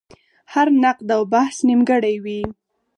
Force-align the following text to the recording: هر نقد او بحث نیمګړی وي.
هر 0.53 0.67
نقد 0.83 1.07
او 1.15 1.21
بحث 1.33 1.57
نیمګړی 1.67 2.15
وي. 2.23 2.41